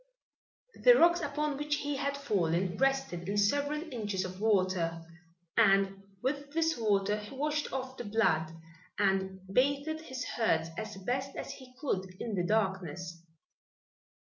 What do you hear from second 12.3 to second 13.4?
the darkness.